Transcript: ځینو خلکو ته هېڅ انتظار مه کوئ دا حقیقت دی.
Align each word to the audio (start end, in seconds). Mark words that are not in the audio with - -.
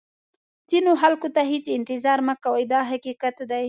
ځینو 0.69 0.91
خلکو 1.01 1.27
ته 1.35 1.41
هېڅ 1.51 1.65
انتظار 1.77 2.19
مه 2.27 2.33
کوئ 2.45 2.63
دا 2.73 2.79
حقیقت 2.91 3.35
دی. 3.49 3.59